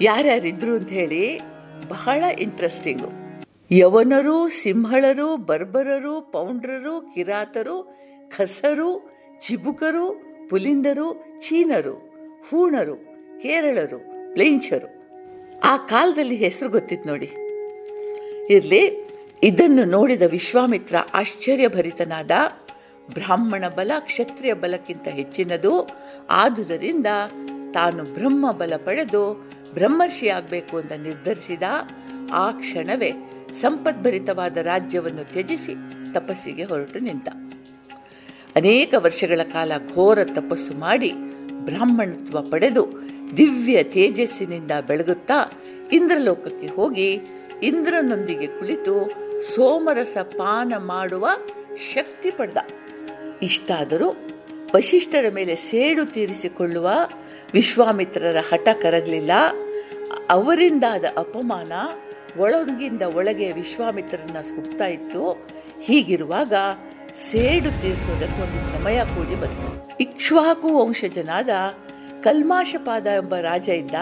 ಯಾರ್ಯಾರಿದ್ರು 0.02 0.76
ಅಂತ 0.76 0.90
ಹೇಳಿ 0.90 1.40
ಬಹಳ 1.88 2.24
ಇಂಟ್ರೆಸ್ಟಿಂಗು 2.40 3.26
ಯವನರು, 3.72 4.50
ಸಿಂಹಳರು, 4.50 5.38
ಬರ್ಬರರು, 5.38 6.22
ಪೌಂಡ್ರರು, 6.22 7.12
ಕಿರಾತರು, 7.16 7.98
ಖಸರು, 8.38 9.12
ಚಿಬುಕರು, 9.48 10.22
ಪುಲಿಂದರು, 10.50 11.38
ಚೀನರು, 11.42 11.94
ಹೂಣರು, 12.50 12.96
ಕೇರಳರು, 13.42 14.00
ಪ್ಲೇಂಚರು. 14.34 14.90
ಆ 15.64 15.78
ಕಾಲದಲ್ಲಿ 15.78 16.36
ಹೆಸರು 16.36 16.70
ಗೊತ್ತಿತ್ತು 16.70 17.10
ನೋಡಿ. 17.10 17.32
ಇರಲಿ. 18.50 19.10
ಇದನ್ನು 19.44 19.84
ನೋಡಿದ 19.84 20.22
ವಿಶ್ವಾಮಿತ್ರ 20.22 20.96
ಆಶ್ಚರ್ಯಭರಿತನಾದ, 21.14 22.32
ಬ್ರಾಹ್ಮಣ 23.14 23.68
ಬಲ 23.68 23.92
ಕ್ಷತ್ರಿಯ 24.00 24.54
ಬಲಕ್ಕಿಂತ 24.54 25.08
ಹೆಚ್ಚಿನದು, 25.08 25.90
ಆದುದರಿಂದ 26.30 27.08
ತಾನು 27.74 28.04
ಬ್ರಹ್ಮ 28.04 28.52
ಬಲ 28.52 28.74
ಪಡೆದು 28.78 29.52
ಬ್ರಹ್ಮರ್ಷಿಯಾಗಬೇಕು 29.74 30.78
ಅಂತ 30.78 30.92
ನಿರ್ಧರಿಸಿದ, 30.92 31.64
ಆ 32.32 32.52
ಕ್ಷಣವೇ 32.52 33.12
ಸಂಪದ್ಭರಿತವಾದ 33.52 34.58
ರಾಜ್ಯವನ್ನು 34.58 35.32
ತ್ಯಜಿಸಿ 35.32 35.74
ತಪಸ್ಸಿಗೆ 36.14 36.64
ಹೊರಟು 36.64 37.00
ನಿಂತ. 37.00 37.28
ಅನೇಕ 38.56 38.94
ವರ್ಷಗಳ 38.98 39.42
ಕಾಲ 39.44 39.72
ಘೋರ 39.94 40.24
ತಪಸ್ಸು 40.24 40.74
ಮಾಡಿ 40.74 41.12
ಬ್ರಾಹ್ಮಣತ್ವ 41.52 42.42
ಪಡೆದು 42.42 42.88
ದಿವ್ಯ 43.38 43.84
ತೇಜಸ್ಸಿನಿಂದ 43.84 44.72
ಬೆಳಗುತ್ತಾ 44.88 45.52
ಇಂದ್ರಲೋಕಕ್ಕೆ 45.92 46.68
ಹೋಗಿ 46.68 47.22
ಇಂದ್ರನೊಂದಿಗೆ 47.64 48.48
ಕುಳಿತು 48.48 49.12
ಸೋಮರಸ 49.42 50.18
ಪಾನ 50.24 50.74
ಮಾಡುವ 50.78 51.28
ಶಕ್ತಿ 51.94 52.32
ಪಡೆದ. 52.32 52.58
ಇಷ್ಟಾದರೂ 53.42 54.10
ವಶಿಷ್ಠರ 54.76 55.26
ಮೇಲೆ 55.34 55.56
ಸೇಡು 55.56 56.06
ತೀರಿಸಿಕೊಳ್ಳುವ 56.06 56.90
ವಿಶ್ವಾಮಿತ್ರರ 57.54 58.38
ಹಠ 58.54 58.68
ಕರಗಲಿಲ್ಲ. 58.82 59.32
ಅವರಿಂದಾದ 60.30 61.06
ಅಪಮಾನ 61.18 61.74
ಒಳಗಿಂದ 62.40 63.02
ಒಳಗೆ 63.02 63.52
ವಿಶ್ವಾಮಿತ್ರರನ್ನ 63.52 64.42
ಸುಡ್ತಾ 64.42 64.88
ಇತ್ತು. 64.88 65.48
ಹೀಗಿರುವಾಗ 65.82 66.54
ಸೇಡು 67.16 67.82
ತೀರಿಸೋದಕ್ಕೆ 67.82 68.42
ಒಂದು 68.42 68.80
ಸಮಯ 68.80 69.04
ಕೂಡಿ 69.04 69.36
ಬಂತು. 69.36 69.98
ಇಕ್ಷ್ವಾಕು 69.98 70.86
ವಂಶಜನಾದ 70.86 71.50
ಕಲ್ಮಾಶಪಾದ 72.24 73.08
ಎಂಬ 73.08 73.36
ರಾಜ 73.36 73.70
ಇದ್ದ. 73.70 73.96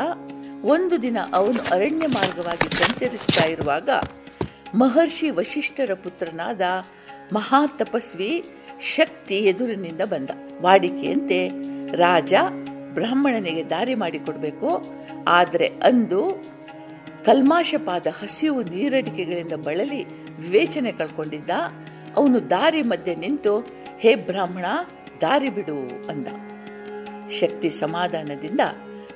ಒಂದು 0.63 1.01
ದಿನ 1.01 1.17
ಅವನು 1.33 1.61
ಅರಣ್ಯ 1.61 2.07
ಮಾರ್ಗವಾಗಿ 2.07 2.75
ಸಂಚರಿಸ್ತಾ 2.75 3.45
ಇರುವಾಗ 3.45 3.89
ಮಹರ್ಷಿ 4.75 5.29
ವಶಿಷ್ಠರ 5.29 5.93
ಪುತ್ರನಾದ 5.93 6.61
ಮಹಾ 7.33 7.67
ತಪಸ್ವಿ 7.67 8.45
ಶಕ್ತಿ 8.81 9.35
ಎದುರಿನಿಂದ 9.35 10.01
ಬಂದ. 10.01 10.29
ವಾಡಿಕೆಯಂತೆ 10.61 11.49
ರಾಜ 11.95 12.33
ಬ್ರಾಹ್ಮಣನಿಗೆ 12.93 13.69
ದಾರಿ 13.69 13.95
ಮಾಡಿಕೊಡಬೇಕು. 13.95 14.83
ಆದರೆ 15.27 15.67
ಅಂದು 15.67 16.45
ಕಲ್ಮಾಶಪಾದ 17.25 18.07
ಹಸಿವು 18.21 18.63
ನೀರಡಿಕೆಗಳಿಂದ 18.63 19.53
ಬಳಲಿ 19.53 20.03
ವಿವೇಚನೆ 20.35 20.91
ಕಳ್ಕೊಂಡಿದ್ದ. 20.91 21.49
ಅವನು 22.15 22.49
ದಾರಿ 22.49 22.81
ಮಧ್ಯೆ 22.81 23.15
ನಿಂತು, 23.15 23.59
ಹೇ 23.99 24.15
ಬ್ರಾಹ್ಮಣ, 24.15 24.65
ದಾರಿ 25.21 25.49
ಬಿಡು 25.49 26.07
ಅಂದ. 26.07 26.27
ಶಕ್ತಿ 27.31 27.69
ಸಮಾಧಾನದಿಂದ 27.69 28.61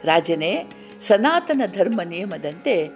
ರಾಜನೇ 0.03 0.65
ಸನಾತನ 1.01 1.61
ಧರ್ಮ 1.77 2.01
ನಿಯಮದಂತೆ 2.05 2.87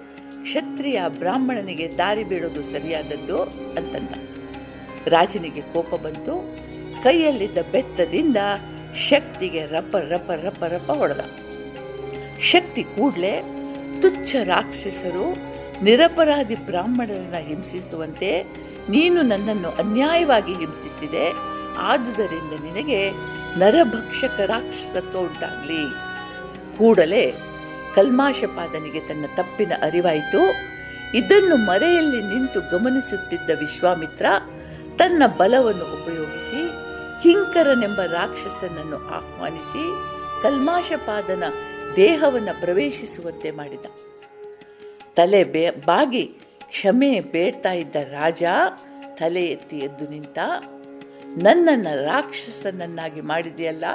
ಕ್ಷತ್ರಿಯ 0.42 1.02
ಬ್ರಾಹ್ಮಣನಿಗೆ 1.08 1.98
ದಾರಿ 1.98 2.24
ಬೀಳೋದು 2.24 2.64
ಸರಿಯಾದದ್ದು 2.64 3.42
ಅಂತಂದ. 3.78 4.10
ರಾಜನಿಗೆ 5.08 5.62
ಕೋಪ 5.62 5.96
ಬಂತು. 5.96 6.58
ಕೈಯಲ್ಲಿದ್ದ 7.04 7.58
ಬೆತ್ತದಿಂದ 7.72 8.38
ಶಕ್ತಿಗೆ 8.96 9.66
ರಪ 9.66 9.96
ರಪ 10.10 10.32
ರಪ 10.32 10.64
ರಪ 10.64 10.92
ಹೊಡೆದ. 10.92 11.20
ಶಕ್ತಿ 12.40 12.84
ಕೂಡಲೇ 12.84 13.42
ತುಚ್ಛ 14.02 14.36
ರಾಕ್ಷಸರು 14.44 15.38
ನಿರಪರಾಧಿ 15.84 16.56
ಬ್ರಾಹ್ಮಣರನ್ನ 16.56 17.36
ಹಿಂಸಿಸುವಂತೆ 17.36 18.44
ನೀನು 18.90 19.22
ನನ್ನನ್ನು 19.22 19.70
ಅನ್ಯಾಯವಾಗಿ 19.70 20.54
ಹಿಂಸಿಸಿದೆ. 20.54 21.34
ಆದುದರಿಂದ 21.78 22.64
ನಿನಗೆ 22.64 23.12
ನರಭಕ್ಷಕ 23.60 24.40
ರಾಕ್ಷಸತ್ವ 24.40 25.20
ಉಂಟಾಗಲಿ. 25.20 26.12
ಕೂಡಲೇ 26.78 27.34
ಕಲ್ಮಾಶಪಾದನಿಗೆ 27.96 29.00
ತನ್ನ 29.00 29.26
ತಪ್ಪಿನ 29.36 29.72
ಅರಿವಾಯಿತು. 29.82 30.42
ಇದನ್ನು 31.18 31.56
ಮರೆಯಲ್ಲಿ 31.56 32.22
ನಿಂತು 32.22 32.62
ಗಮನಿಸುತ್ತಿದ್ದ 32.62 33.50
ವಿಶ್ವಾಮಿತ್ರ 33.60 34.26
ತನ್ನ 34.98 35.24
ಬಲವನ್ನು 35.28 35.84
ಉಪಯೋಗಿಸಿ 35.84 36.62
ಕಿಂಕರನೆಂಬ 37.24 38.02
ರಾಕ್ಷಸನನ್ನು 38.02 38.98
ಆಹ್ವಾನಿಸಿ 38.98 39.84
ಕಲ್ಮಾಶಪಾದನ 40.44 41.44
ದೇಹವನ್ನು 41.96 42.60
ಪ್ರವೇಶಿಸುವಂತೆ 42.60 43.52
ಮಾಡಿದ. 43.52 43.86
ತಲೆ 45.16 45.44
ಬೇ, 45.44 45.70
ಬಾಗಿ 45.70 46.24
ಕ್ಷಮೆ 46.68 47.20
ಬೇಡ್ತಾ 47.20 47.72
ಇದ್ದ 47.72 47.96
ರಾಜ 47.96 48.44
ತಲೆ 49.16 49.46
ಎತ್ತಿ 49.46 49.78
ಎದ್ದು 49.78 50.10
ನಿಂತ, 50.10 50.40
ನನ್ನನ್ನು 51.38 52.06
ರಾಕ್ಷಸನನ್ನಾಗಿ 52.06 53.22
ಮಾಡಿದೆಯಲ್ಲ 53.22 53.86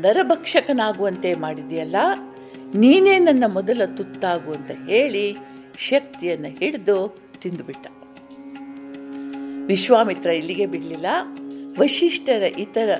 ನರಭಕ್ಷಕನಾಗುವಂತೆ 0.00 1.34
ಮಾಡಿದೆಯಲ್ಲ 1.34 1.96
ನೀನೇ 2.74 3.18
ನನ್ನ 3.18 3.44
ಮೊದಲ 3.46 3.82
ತುತ್ತಾಗು 3.96 4.52
ಅಂತ 4.52 4.70
ಹೇಳಿ 4.88 5.36
ಶಕ್ತಿಯನ್ನು 5.78 6.48
ಹಿಡಿದು 6.48 7.16
ತಿಂದುಬಿಟ್ಟ. 7.42 7.86
ವಿಶ್ವಾಮಿತ್ರ 9.66 10.30
ಇಲ್ಲಿಗೆ 10.30 10.66
ಬಿಡಲಿಲ್ಲ. 10.66 11.06
ವಶಿಷ್ಠರ 11.78 12.42
ಇತರ 12.42 12.90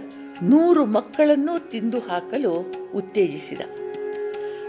ನೂರು 0.43 0.85
ಮಕ್ಕಳನ್ನೂ 0.85 1.59
ತಿಂದು 1.59 1.99
ಹಾಕಲು 1.99 2.75
ಉತ್ತೇಜಿಸಿದ. 2.95 3.61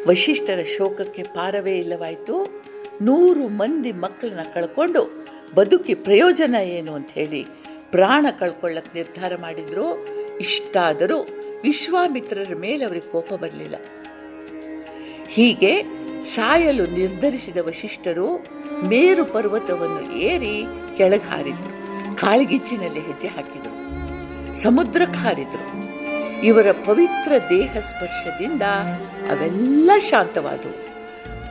ವಶಿಷ್ಠರ 0.07 0.59
ಶೋಕಕ್ಕೆ 0.77 1.24
ಪಾರವೇ 1.24 1.77
ಇಲ್ಲವಾಯಿತು. 1.77 2.63
ನೂರು 3.01 3.47
ಮಂದಿ 3.47 3.91
ಮಕ್ಕಳನ್ನ 3.91 4.39
ಕಳ್ಕೊಂಡು 4.53 5.27
ಬದುಕಿ 5.55 5.93
ಪ್ರಯೋಜನ 5.93 6.55
ಏನು 6.55 6.93
ಅಂತ 6.93 7.09
ಹೇಳಿ 7.12 7.45
ಪ್ರಾಣ 7.91 8.25
ಕಳ್ಕೊಳ್ಳಕ್ಕೆ 8.39 9.00
ನಿರ್ಧಾರ 9.00 9.35
ಮಾಡಿದ್ರು. 9.35 10.07
ಇಷ್ಟಾದರೂ 10.38 11.27
ವಿಶ್ವಾಮಿತ್ರರ 11.63 12.55
ಮೇಲೆ 12.55 12.85
ಅವರಿಗೆ 12.85 13.12
ಕೋಪ 13.12 13.33
ಬರಲಿಲ್ಲ. 13.33 13.75
ಹೀಗೆ 15.29 15.84
ಸಾಯಲು 16.24 16.86
ನಿರ್ಧರಿಸಿದ 16.86 17.58
ವಶಿಷ್ಠರು 17.58 18.36
ಮೇರು 18.84 19.25
ಪರ್ವತವನ್ನು 19.25 20.15
ಏರಿ 20.15 20.63
ಕೆಳಗೆ 20.98 21.29
ಹಾರಿದ್ರು. 21.29 21.75
ಕಾಳ್ಗಿಚ್ಚಿನಲ್ಲಿ 22.15 23.00
ಹೆಜ್ಜೆ 23.00 23.27
ಹಾಕಿದರು. 23.27 23.75
ಸಮುದ್ರಕ್ಕೆ 24.53 25.20
ಹಾರಿದ್ರು 25.20 25.86
ಇವರ 26.44 26.72
ಪವಿತ್ರ 26.72 27.32
ದೇಹ 27.50 27.79
ಸ್ಪರ್ಶದಿಂದ 27.79 28.62
ಅವೆಲ್ಲ 29.32 29.91
ಶಾಂತವಾದವು. 29.98 30.86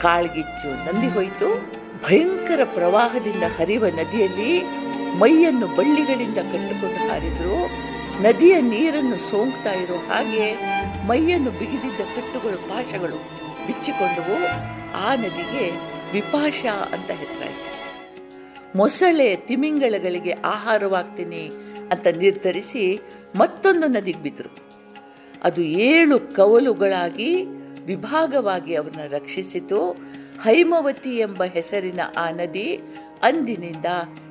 ಕಾಳ್ಗಿಚ್ಚು 0.01 0.69
ನಂದಿ 0.69 1.07
ಹೋಯಿತು. 1.07 1.75
ಭಯಂಕರ 2.05 2.61
ಪ್ರವಾಹದಿಂದ 2.65 3.43
ಹರಿಯುವ 3.59 3.87
ನದಿಯಲ್ಲಿ 3.87 4.63
ಮೈಯನ್ನು 5.19 5.67
ಬಳ್ಳಿಗಳಿಂದ 5.67 6.35
ಕಟ್ಟಿಕೊಂಡು 6.35 7.09
ಹಾರಿದ್ರು. 7.09 7.71
ನದಿಯ 8.23 8.61
ನೀರನ್ನು 8.61 9.17
ಸೋಂಕ್ತಾ 9.17 9.73
ಇರೋ 9.73 9.95
ಹಾಗೆ 9.95 10.55
ಮೈಯನ್ನು 11.07 11.51
ಬಿಗಿದಿದ್ದ 11.51 12.01
ಕಟ್ಟುಗಳು 12.01 12.69
ಪಾಶಗಳು. 12.69 13.44
ಬಿಚ್ಚಿಕೊಂಡವು. 13.67 14.37
ಆ 15.07 15.15
ನದಿಗೆ 15.15 15.71
ವಿಪಾಶ 16.13 16.67
ಅಂತ 16.93 17.11
ಹೆಸರಾಯಿತು. 17.11 17.75
ಮೊಸಳೆ 18.79 19.37
ತಿಮಿಂಗಳಗಳಿಗೆ 19.37 20.33
ಆಹಾರವಾಗ್ತೀನಿ 20.33 21.51
ಅಂತ 21.91 22.07
ನಿರ್ಧರಿಸಿ 22.07 23.01
ಮತ್ತೊಂದು 23.35 23.87
ನದಿಗೆ 23.87 24.19
ಬಿದ್ದರು 24.19 24.57
ಅದು 25.45 25.61
ಏಳು 25.63 26.21
ಕವಲುಗಳಾಗಿ 26.21 27.45
ವಿಭಾಗವಾಗಿ 27.87 28.75
ಅವರನ್ನ 28.75 29.01
ರಕ್ಷಿಸಿತು. 29.09 29.91
ಹೈಮವತಿ 30.43 31.17
ಎಂಬ 31.17 31.45
ಹೆಸರಿನ 31.45 32.01
ಆ 32.17 32.31
ನದಿ 32.31 32.81
ಅಂದಿನಿಂದ 33.23 33.87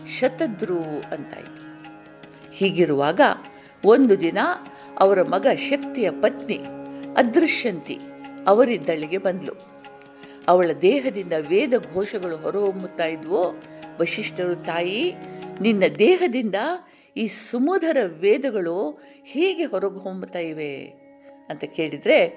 ಶತದ್ರು 0.07 0.79
ಅಂತಾಯಿತು. 1.11 1.63
ಹೀಗಿರುವಾಗ 2.51 3.21
ಒಂದು 3.85 4.19
ದಿನ 4.19 4.37
ಅವರ 4.99 5.23
ಮಗ 5.23 5.47
ಶಕ್ತಿಯ 5.55 6.09
ಪತ್ನಿ 6.09 6.57
ಅದೃಶ್ಯಂತಿ 7.17 7.99
ಅವರಿದ್ದಳಿಗೆ 8.47 9.17
ಬಂದ್ಲು. 9.17 9.53
ಅವಳ 10.47 10.71
ದೇಹದಿಂದ 10.81 11.33
ವೇದ 11.47 11.73
ಘೋಷಗಳು 11.93 12.37
ಹೊರಹೊಮ್ಮುತ್ತಾ 12.37 13.05
ಇದ್ವು, 13.05 13.51
ವಶಿಷ್ಠರು 13.99 14.55
ತಾಯಿ, 14.55 15.13
ನಿನ್ನ 15.61 15.83
ದೇಹದಿಂದ 15.99 16.55
ಈ 17.17 17.27
ಸುಮಧುರ 17.27 17.97
ವೇದಗಳು 18.05 19.03
ಹೇಗೆ 19.23 19.65
ಹೊರಗೆ 19.65 19.99
ಹೊಮ್ಮುತ್ತಾ 19.99 20.39
ಇವೆ? 20.39 20.85
ಅಂತ 21.49 21.63
ಕೇಳಿದರೆ, 21.63 22.27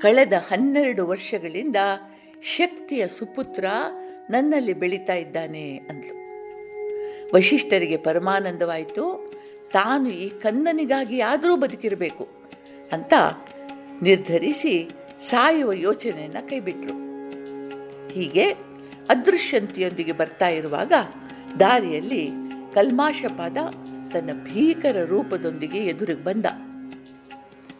ಕಳೆದ 0.00 0.32
ಹನ್ನೆರಡು 0.32 1.06
ವರ್ಷಗಳಿಂದ 1.06 1.76
ಶಕ್ತಿಯ 2.42 3.08
ಸುಪುತ್ರ 3.08 3.64
ನನ್ನಲ್ಲಿ 4.30 4.72
ಬೆಳೀತಾ 4.72 5.14
ಇದ್ದಾನೆ 5.14 5.76
ಅಂದ್ಲು. 5.76 6.20
ವಶಿಷ್ಠರಿಗೆ 7.34 7.96
ಪರಮಾನಂದವಾಯಿತು, 7.96 9.32
ತಾನು 9.72 10.08
ಈ 10.08 10.28
ಕನ್ನನಿಗಾಗಿ 10.28 11.20
ಆದರೂ 11.20 11.56
ಬದುಕಿರಬೇಕು 11.56 12.28
ಅಂತ 12.92 13.14
ನಿರ್ಧರಿಸಿ 14.02 14.90
ಸಾಯುವ 15.20 15.72
ಯೋಚನೆಯನ್ನು 15.72 16.48
ಕೈಬಿಟ್ರು. 16.48 16.94
ಹೀಗೆ 18.08 18.50
ಅದೃಶ್ಯಂತಿಯೊಂದಿಗೆ 19.08 20.12
ಬರ್ತಾ 20.12 20.48
ಇರುವಾಗ 20.48 20.92
ದಾರಿಯಲ್ಲಿ 21.60 22.30
ಕಲ್ಮಾಶಪಾದ 22.74 23.56
ತನ್ನ 24.12 24.30
ಭೀಕರ 24.44 25.04
ರೂಪದೊಂದಿಗೆ 25.04 25.78
ಎದುರಿಗೆ 25.78 26.24
ಬಂದ. 26.24 26.46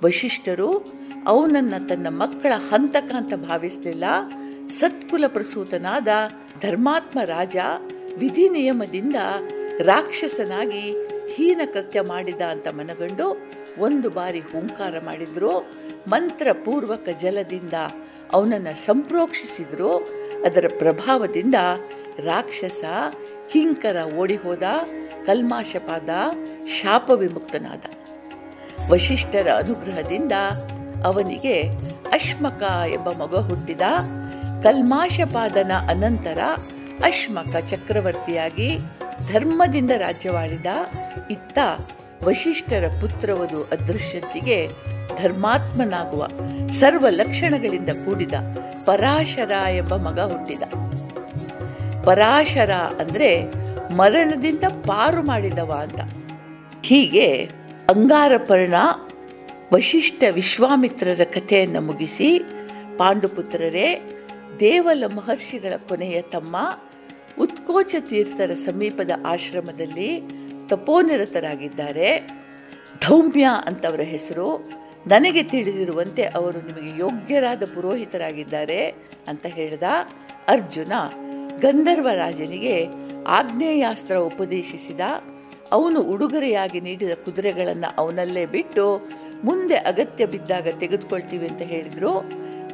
ವಶಿಷ್ಠರು, 0.04 0.92
ಅವನನ್ನ 1.26 1.86
ತನ್ನ 1.86 2.06
ಮಕ್ಕಳ 2.08 2.52
ಹಂತಕ 2.70 3.12
ಅಂತ 3.16 3.34
ಭಾವಿಸಲಿಲ್ಲ. 3.34 4.04
ಸತ್ಕುಲ 4.68 5.24
ಪ್ರಸೂತನಾದ 5.26 6.08
ಧರ್ಮಾತ್ಮ 6.60 7.18
ರಾಜ 7.24 7.56
ವಿಧಿ 8.18 8.48
ನಿಯಮದಿಂದ 8.48 9.16
ರಾಕ್ಷಸನಾಗಿ 9.80 10.94
ಹೀನ 11.28 11.60
ಕೃತ್ಯ 11.72 12.00
ಮಾಡಿದ 12.00 12.40
ಅಂತ 12.40 12.68
ಮನಗಂಡು 12.68 13.50
ಒಂದು 13.78 14.10
ಬಾರಿ 14.10 14.40
ಹೂಂಕಾರ 14.40 14.94
ಮಾಡಿದ್ರು. 15.04 15.79
ಮಂತ್ರಪೂರ್ವಕ 16.08 17.08
ಜಲದಿಂದ 17.18 17.72
ಅವನನ್ನು 18.32 18.76
ಸಂಪ್ರೋಕ್ಷಿಸಿದ್ರು. 18.76 19.96
ಅದರ 20.46 20.64
ಪ್ರಭಾವದಿಂದ 20.78 21.54
ರಾಕ್ಷಸ 22.18 22.84
ಕಿಂಕರ 23.52 23.96
ಓಡಿಹೋದ, 24.18 24.62
ಕಲ್ಮಾಶಪಾದ 25.26 26.08
ಶಾಪ 26.66 27.10
ವಿಮುಕ್ತನಾದ 27.10 27.80
ವಶಿಷ್ಠರ 28.90 29.48
ಅನುಗ್ರಹದಿಂದ 29.56 30.32
ಅವನಿಗೆ 31.04 31.62
ಅಶ್ಮಕ 32.12 32.62
ಎಂಬ 32.86 33.10
ಮಗ 33.10 33.36
ಹುಟ್ಟಿದ. 33.36 33.80
ಕಲ್ಮಾಶಪಾದನ 34.62 35.72
ಅನಂತರ 35.88 36.38
ಅಶ್ಮಕ 37.04 37.56
ಚಕ್ರವರ್ತಿಯಾಗಿ 37.56 38.78
ಧರ್ಮದಿಂದ 39.32 39.90
ರಾಜ್ಯವಾಳಿದ 39.90 40.66
ಇತ್ತ 41.30 41.58
ವಶಿಷ್ಠರ 42.24 42.84
ಪುತ್ರವದು 43.00 43.64
ಅದೃಶ್ಯತಿಗೆ 43.64 44.68
ಧರ್ಮಾತ್ಮನಾಗುವ 45.22 46.28
ಸರ್ವ 46.70 47.06
ಲಕ್ಷಣಗಳಿಂದ 47.10 47.88
ಕೂಡಿದ 47.88 48.34
ಪರಾಶರ 48.84 49.52
ಎಂಬ 49.76 49.96
ಮಗ 49.96 50.20
ಹುಟ್ಟಿದ. 50.20 50.62
ಪರಾಶರ 52.04 52.70
ಅಂದ್ರೆ 52.70 53.44
ಮರಣದಿಂದ 53.92 54.64
ಪಾರು 54.68 55.22
ಮಾಡಿದವ 55.22 55.78
ಅಂತ. 55.82 56.00
ಹೀಗೆ 56.82 57.44
ಅಂಗಾರಪರ್ಣ 57.90 58.74
ವಶಿಷ್ಠ 59.72 60.24
ವಿಶ್ವಾಮಿತ್ರರ 60.30 61.24
ಕಥೆಯನ್ನು 61.24 61.80
ಮುಗಿಸಿ 61.80 62.38
ಪಾಂಡುಪುತ್ರರೇ, 62.96 64.02
ದೇವಲ 64.60 65.04
ಮಹರ್ಷಿಗಳ 65.06 65.76
ಕೊನೆಯ 65.88 66.22
ತಮ್ಮ 66.22 66.56
ಉತ್ಕೋಚ 67.38 67.94
ತೀರ್ಥರ 68.00 68.54
ಸಮೀಪದ 68.54 69.10
ಆಶ್ರಮದಲ್ಲಿ 69.26 70.40
ತಪೋನಿರತರಾಗಿದ್ದಾರೆ. 70.70 72.30
ಧೌಮ್ಯ 73.08 73.48
ಅಂತವರ 73.64 74.00
ಹೆಸರು. 74.00 74.70
ನನಗೆ 75.06 75.42
ತಿಳಿದಿರುವಂತೆ 75.42 76.24
ಅವರು 76.24 76.58
ನಿಮಗೆ 76.58 77.00
ಯೋಗ್ಯರಾದ 77.00 77.62
ಪುರೋಹಿತರಾಗಿದ್ದಾರೆ 77.74 78.94
ಅಂತ 79.28 79.46
ಹೇಳಿದ 79.46 79.82
ಅರ್ಜುನ. 80.48 80.92
ಗಂಧರ್ವ 81.60 82.08
ರಾಜನಿಗೆ 82.14 82.86
ಆಗ್ನೇಯಾಸ್ತ್ರ 83.26 84.16
ಉಪದೇಶಿಸಿದ. 84.16 85.00
ಅವನು 85.72 86.00
ಉಡುಗೊರೆಯಾಗಿ 86.00 86.80
ನೀಡಿದ 86.80 87.10
ಕುದುರೆಗಳನ್ನು 87.24 87.94
ಅವನಲ್ಲೇ 87.98 88.46
ಬಿಟ್ಟು 88.46 89.08
ಮುಂದೆ 89.44 89.74
ಅಗತ್ಯ 89.74 90.26
ಬಿದ್ದಾಗ 90.26 90.68
ತೆಗೆದುಕೊಳ್ತೀವಿ 90.78 91.46
ಅಂತ 91.48 91.62
ಹೇಳಿದರು. 91.62 92.24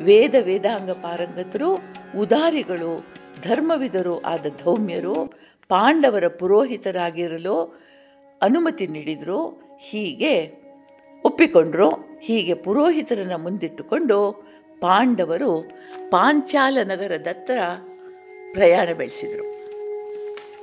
ವೇದ 0.04 0.34
ವೇದಾಂಗ 0.40 0.90
ಪಾರಂಗತರು, 0.90 1.74
ಉದಾರಿಗಳು, 2.18 3.06
ಧರ್ಮವಿದರು 3.42 4.22
ಆದ 4.22 4.46
ಧೌಮ್ಯರು, 4.64 5.14
ಪಾಂಡವರ 5.68 6.28
ಪುರೋಹಿತರಾಗಿರಲು 6.28 7.85
ಅನುಮತಿ 8.42 8.86
ನೀಡಿದರು, 8.86 9.62
ಹೀಗೆ 9.80 10.52
ಒಪ್ಪಿಕೊಂಡ್ರು, 11.24 11.90
ಹೀಗೆ 12.20 12.54
ಪುರೋಹಿತರನ್ನು 12.54 13.38
ಮುಂದಿಟ್ಟುಕೊಂಡು 13.38 14.46
ಪಾಂಡವರು 14.80 15.70
ಪಾಂಚಾಲ 16.08 16.78
ನಗರದತ್ತ 16.84 17.50
ಪ್ರಯಾಣ 18.52 18.88
ಬೆಳೆಸಿದರು. 18.92 19.56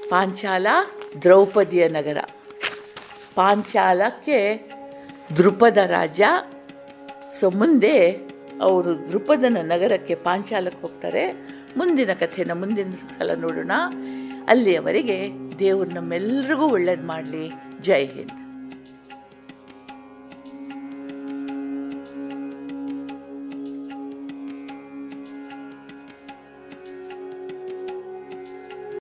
ಪಾಂಚಾಲ 0.09 0.67
ದ್ರೌಪದಿಯ 1.21 1.87
ನಗರ. 1.87 2.17
ಪಾಂಚಾಲಕ್ಕೆ 3.35 4.71
ದೃಪದ 5.37 5.77
ರಾಜ. 5.77 6.21
ಸೊ, 7.39 7.49
ಮುಂದೆ 7.49 8.11
ಅವರು 8.61 9.09
ದೃಪದನ 9.09 9.57
ನಗರಕ್ಕೆ 9.61 10.15
ಪಾಂಚಾಲಕ್ಕೆ 10.15 10.81
ಹೋಗ್ತಾರೆ. 10.81 11.31
ಮುಂದಿನ 11.77 12.13
ಕಥೆನ 12.13 12.51
ಮುಂದಿನ 12.51 12.91
ಸಲ 12.91 13.33
ನೋಡೋಣ. 13.33 13.71
ಅಲ್ಲಿಯವರೆಗೆ 14.47 15.29
ದೇವರು 15.59 15.89
ನಮ್ಮೆಲ್ಲರಿಗೂ 15.89 16.67
ಒಳ್ಳೇದು 16.67 17.07
ಮಾಡಲಿ. 17.07 17.51
जय 17.83 18.03
हिंद। 18.15 18.42